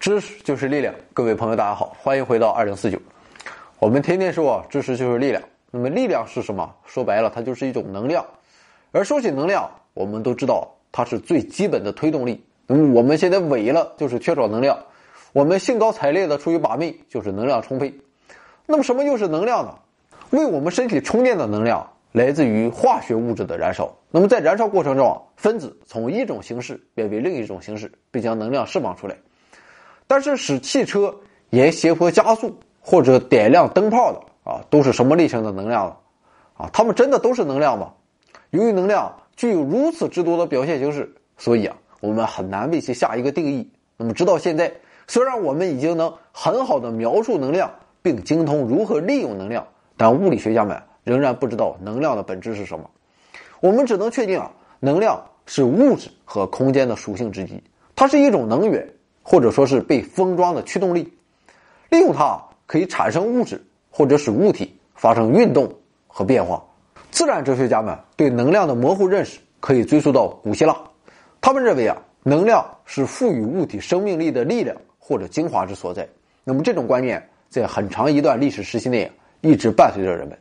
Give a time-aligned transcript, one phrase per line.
[0.00, 2.98] 知识就是力量，各位朋友，大家好，欢迎回到二零四九。
[3.78, 6.74] 我们天天说知识就是力量，那么力量是什么？
[6.86, 8.24] 说白了，它就是一种能量。
[8.92, 12.42] 而说起能量，我们都知道它是最基本的推动力。
[12.66, 14.74] 那么我们现在萎了，就是缺少能量；
[15.34, 17.92] 我们兴高采烈的出去把妹，就是能量充沛。
[18.64, 19.74] 那么什么又是能量呢？
[20.30, 23.94] 为我们身体充电的能量来自于化学物质的燃烧。
[24.10, 29.14] 那么在燃烧过程中，分子从一种形式变为另一种形式，并将能量释放出来。
[30.10, 31.14] 但是使汽车
[31.50, 35.96] 沿斜坡加速或者点亮灯泡的啊，都是什么类型的能量呢？
[36.54, 37.92] 啊，它们真的都是能量吗？
[38.50, 43.70] 由于能量具有如此之多的表现形式，所以啊，我们很难为其下一个定义。
[43.96, 44.72] 那么直到现在，
[45.06, 47.70] 虽然我们已经能很好的描述能量，
[48.02, 49.64] 并精通如何利用能量，
[49.96, 52.90] 但物理学家们仍然不知道能量的本质是什么。
[53.60, 57.62] 我们只能确定啊，能量是物质和空间的属性之一，
[57.94, 58.92] 它是一种能源。
[59.22, 61.12] 或者说是被封装的驱动力，
[61.88, 65.72] 利用它可以产生物质，或者使物体发生运动
[66.06, 66.62] 和变化。
[67.10, 70.76] 自然哲学家们对能量的模糊认识可以追溯到古希腊，
[71.40, 76.08] 他们认为啊，能量是赋予物体生命力的力量或者精华之所在。
[76.44, 80.38] 那么这种观念在很长一段历史时期内一直伴随着人们。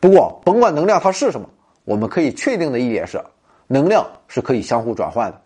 [0.00, 1.48] 不过，甭管能量它是什么，
[1.84, 3.22] 我们可以确定的一点是，
[3.66, 5.40] 能量是可以相互转换的，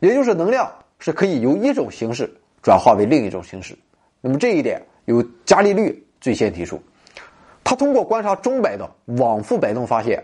[0.00, 0.68] 也就是能量。
[1.04, 3.76] 是可以由一种形式转化为另一种形式，
[4.20, 6.80] 那么这一点由伽利略最先提出。
[7.64, 10.22] 他通过观察钟摆的往复摆动发现，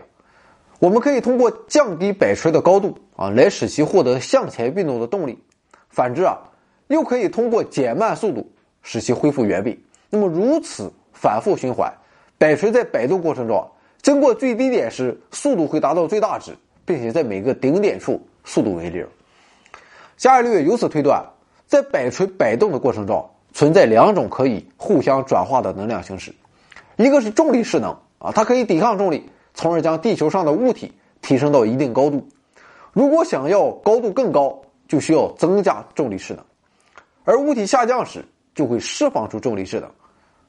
[0.79, 5.37] 我们可以通过降低摆锤的高度啊，来使其获得向前运动的动力。
[5.89, 6.39] 反之啊，
[6.87, 8.49] 又可以通过减慢速度
[8.81, 9.77] 使其恢复原位。
[10.09, 11.93] 那么如此反复循环，
[12.37, 13.69] 摆锤在摆动过程中，
[14.01, 16.53] 经过最低点时速度会达到最大值，
[16.85, 19.05] 并且在每个顶点处速度为零。
[20.19, 21.23] 伽利略由此推断，
[21.65, 26.35] 在摆锤摆动的过程中，存在两种可以互相转化的能量形式，
[26.97, 30.91] 一个是重力势能啊，它可以抵抗重力，从而将地球上的物体
[31.21, 32.27] 提升到一定高度。
[32.91, 36.43] 如果想要高度更高，就需要增加重力势能，
[37.23, 39.89] 而物体下降时就会释放出重力势能。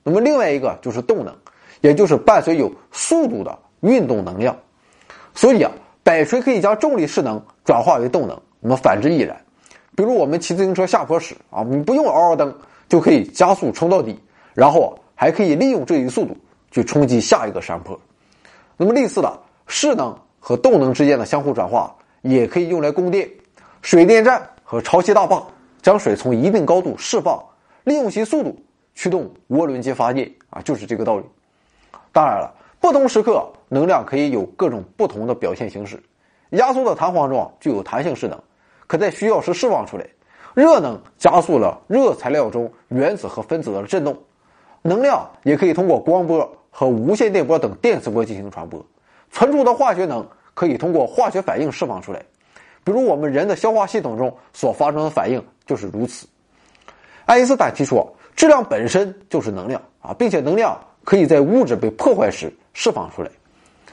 [0.03, 1.33] 那么另外一个就是动能，
[1.81, 4.57] 也就是伴随有速度的运动能量。
[5.33, 5.71] 所以啊，
[6.03, 9.41] 摆锤可以将重力势能转化为动能，那么反之亦然。
[9.97, 12.55] 比如我们骑自行车下坡时啊，你不用嗷嗷蹬
[12.89, 14.19] 就可以加速冲到底，
[14.55, 16.37] 然后还可以利用这一速度
[16.71, 17.99] 去冲击下一个山坡。
[18.77, 23.29] 那么类似的势能和动能之间的相互转化，也可以用来供电。
[23.83, 25.43] 水电站和潮汐大坝
[25.83, 27.43] 将水从一定高度释放，
[27.85, 28.59] 利用其速度
[28.95, 31.25] 驱动涡轮机发电啊，就是这个道理。
[32.13, 36.03] 当然了，不同时刻能量可以有各种不同的表现形式。
[36.51, 38.41] 压缩的弹簧中具有弹性势能。
[38.91, 40.05] 可在需要时释放出来，
[40.53, 44.19] 热能加速了热材料中原子和分子的振动，
[44.83, 48.85] 能量也可以通过光波和无线电波等电磁波进行传播，
[49.31, 52.21] 存储的化学能可以通过化学反应释放出来，
[52.83, 56.27] 比如我们人的消化系统中所发生的反应就是如此。
[57.27, 63.31] 爱因斯坦提出，质量本身就是能量啊，并且能量可以在物质被破坏时释放出来，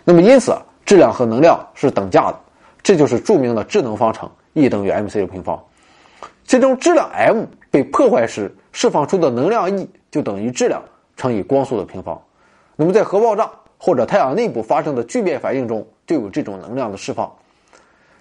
[0.03, 0.57] 那么因此
[0.87, 2.39] 质量和能量是等价的，
[2.81, 4.27] 这就是著名的质能方程。
[4.57, 5.63] E 等于 mc 的平方，
[6.43, 10.83] 其中质量 m 被破坏时释放出的能量 E 就等于质量
[11.15, 12.19] 乘以光速的平方。
[12.75, 17.31] 那么在核爆炸或者太阳内部发生的聚变反应中就有这种能量的释放。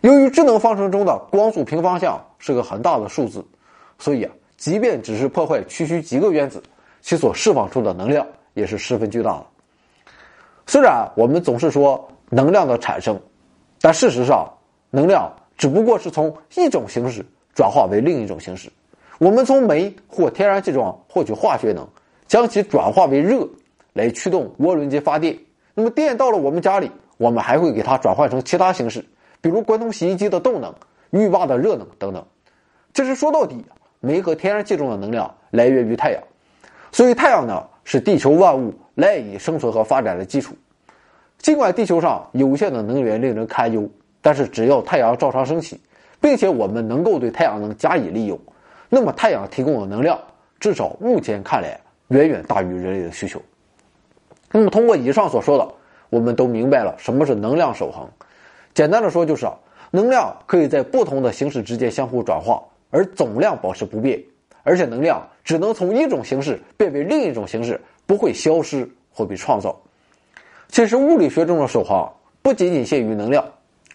[0.02, 3.42] 由于智能方程中的光速平方项是个很大的数字，
[3.98, 6.62] 所以啊，即便只是破坏区区几个原子，
[7.00, 9.46] 其所释放出的能量也是十分巨大的。
[10.66, 13.18] 虽然我们总是说能量的产生，
[13.80, 14.46] 但事实上
[14.90, 15.32] 能量。
[15.56, 17.24] 只不过是从一种形式
[17.54, 18.70] 转化为另一种形式。
[19.18, 21.88] 我们从煤或天然气中获取化学能，
[22.26, 23.48] 将其转化为热，
[23.94, 25.38] 来驱动涡轮机发电。
[25.72, 29.02] 那么电到了我们家里，我们还会给它转换成其他形式，
[29.40, 30.74] 比如关东洗衣机的动能、
[31.10, 32.22] 浴霸的热能等等。
[32.92, 33.64] 这是说到底，
[34.00, 36.22] 煤和天然气中的能量来源于太阳，
[36.92, 40.54] 所以太阳呢是地球万物赖以生存和发展的基础。
[41.38, 43.88] 尽管地球上有限的能源令人堪忧。
[44.26, 45.80] 但是只要太阳照常升起，
[46.20, 48.36] 并且我们能够对太阳能加以利用，
[48.88, 50.18] 那么太阳提供的能量
[50.58, 53.40] 至少目前看来远远大于人类的需求。
[54.50, 55.68] 那么通过以上所说的，
[56.10, 58.04] 我们都明白了什么是能量守恒。
[58.74, 59.46] 简单的说就是，
[59.92, 64.20] 能量可以在不同的形式之间相互转化，而总量保持不变，
[64.64, 69.80] 而且能量只能从一种形式变为另一种形式，不会消失或被创造。
[70.66, 72.10] 其实物理学中的守恒
[72.42, 73.44] 不仅仅限于能量。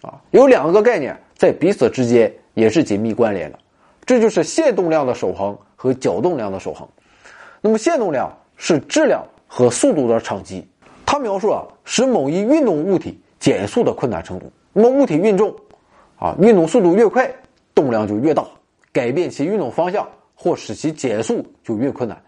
[0.02, 3.58] 啊，有两个概念在彼此之间也是紧密关联的，
[4.04, 6.86] 这就是限动量的守恒和角动量的守恒。
[7.60, 10.66] 那么线动量是质量和速度的乘积，
[11.06, 14.50] 它描述啊使某一运动物体减速的困难程度。
[14.72, 15.54] 那么物体运重，
[16.18, 17.32] 啊运动速度越快，
[17.74, 18.44] 动量就越大，
[18.92, 22.20] 改变其运动方向或使其减速就越困难。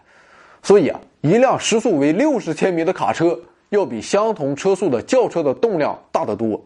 [0.63, 3.37] 所以啊，一辆时速为六十千米的卡车
[3.69, 6.63] 要比相同车速的轿车的动量大得多。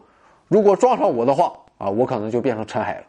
[0.50, 3.04] 如果撞上我的话啊，我可能就变成尘海了。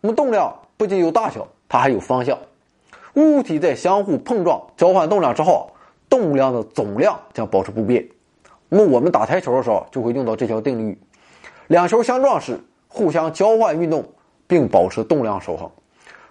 [0.00, 2.36] 那么动量不仅有大小，它还有方向。
[3.14, 5.70] 物体在相互碰撞、交换动量之后，
[6.08, 8.04] 动量的总量将保持不变。
[8.68, 10.98] 那么我们打台球的时候就会用到这条定律：
[11.68, 14.04] 两球相撞时互相交换运动，
[14.48, 15.70] 并保持动量守恒。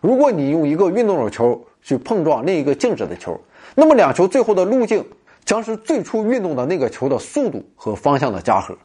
[0.02, 3.40] 如果你用一个运动的球去碰撞另一个静止的球，
[3.74, 5.04] 那么两球最后的路径
[5.46, 8.78] 将是最初运动的那个球的速度和方向的加和。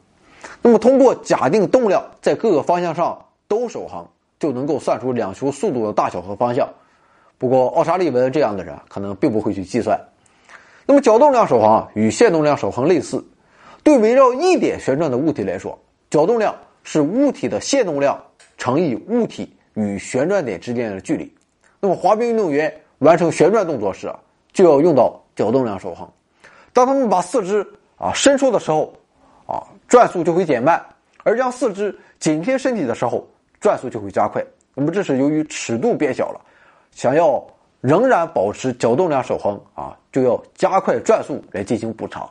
[0.61, 4.05] 那么通过假定动量在各个方向上都守恒，
[4.39, 6.67] 就能够算出两球速度的大小和方向。
[7.37, 9.99] 不过，奥沙利文这样的人可能并不会去计算。
[10.85, 13.23] 那么，角动量守恒与线动量守恒类似。
[13.83, 15.77] 对围绕一点旋转的物体来说，
[16.11, 18.21] 角动量是物体的线动量
[18.57, 21.33] 乘以物体与旋转点之间的距离。
[21.79, 24.13] 那么，滑冰运动员完成旋转动作时，
[24.53, 26.07] 就要用到角动量守恒。
[26.73, 27.65] 当他们把四肢
[27.97, 28.93] 啊伸出的时候，
[29.47, 30.79] 啊转速就会减慢；
[31.21, 33.27] 而将四肢紧贴身体的时候，
[33.59, 34.41] 转速就会加快。
[34.73, 36.39] 那么，这是由于尺度变小了。
[36.91, 37.45] 想要
[37.81, 42.25] 仍然保持角动量守恒啊，就要加快转速来进行补偿。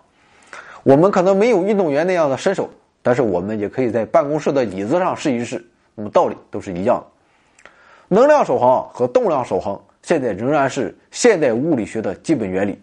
[0.85, 2.67] 我们可能没有运动员那样的身手，
[3.03, 5.63] 但是我们也可以在办公室的椅子上试一试。
[5.95, 7.71] 那么道理都是一样的。
[8.09, 12.81] 能量守恒和动量守恒现在仍然是现代物理学的基本原理，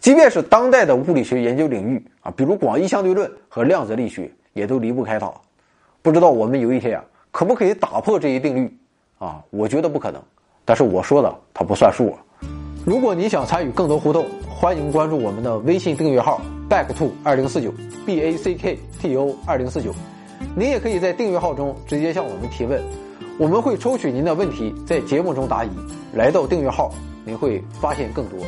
[0.00, 5.32] 即便是当代的物理学研究领域啊，比如广义相对论和量子力学，也都离不开它。
[6.02, 8.78] 不知道我们有一天啊，可不可以打破这一定律
[9.18, 9.42] 啊？
[9.48, 10.22] 我觉得不可能。
[10.66, 12.18] 但是我说的它不算数啊！
[12.84, 16.38] 如果你想参与更多互动，欢迎关注我们的微信订阅号
[16.68, 17.72] back to 二零四九
[18.04, 19.90] b a c k t o 二零四九。
[20.54, 22.78] 您也可以在订阅号中直接向我们提问，
[23.38, 25.70] 我们会抽取您的问题在节目中答疑。
[26.12, 26.92] 来到订阅号，
[27.24, 28.38] 您会发现更多。